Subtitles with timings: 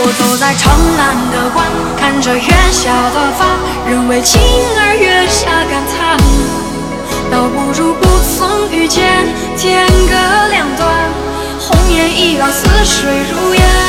[0.00, 1.66] 我走在城南的关，
[1.98, 3.48] 看着月下的帆，
[3.90, 4.40] 人为情
[4.78, 6.16] 而月下感叹，
[7.32, 9.26] 倒不如不曾遇见，
[9.56, 10.14] 天各
[10.50, 10.88] 两端，
[11.58, 13.87] 红颜易老，似水如烟。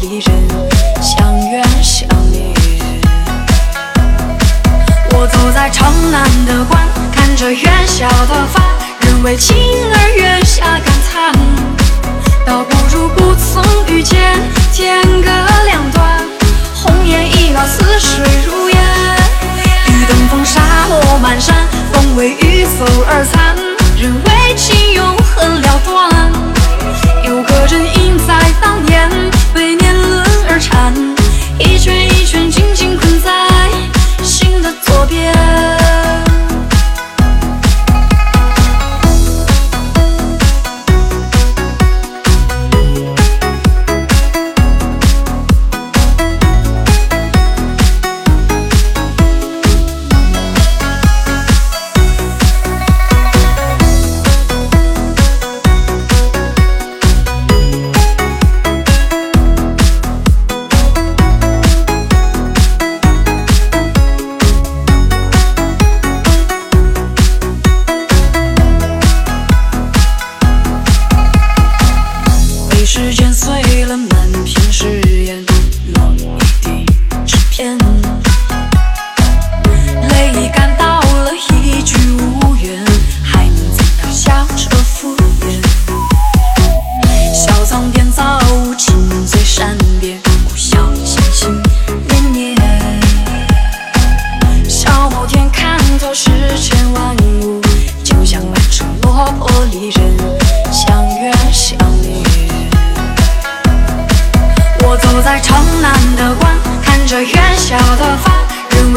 [0.00, 0.48] 离人，
[1.02, 2.42] 相约相恋。
[5.12, 8.62] 我走在城南的关，看着月下的帆，
[9.00, 9.54] 人为情
[9.92, 11.34] 而月下感叹，
[12.46, 14.40] 倒不如不曾遇见，
[14.72, 15.30] 天各
[15.66, 16.24] 两端，
[16.74, 18.78] 红颜易老，似水如烟。
[19.86, 21.54] 雨等风沙落满山，
[21.92, 23.54] 风为雨走而残，
[23.98, 24.14] 人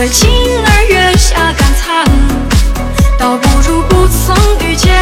[0.03, 0.29] 为情
[0.65, 2.05] 而月下感叹，
[3.17, 4.93] 倒不如不曾遇见，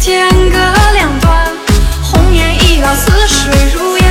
[0.00, 0.58] 天各
[0.94, 1.46] 两端，
[2.02, 4.04] 红颜易老，似水如烟。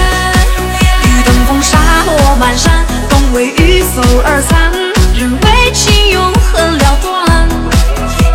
[1.03, 4.71] 欲登风沙落满山，风为雨走而残，
[5.19, 7.49] 人为情永恨了断。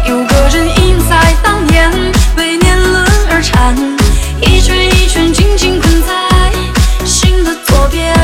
[0.04, 1.90] 有个人应在当年，
[2.36, 3.74] 被年轮而缠，
[4.42, 8.14] 一圈一圈紧紧困在心的左边。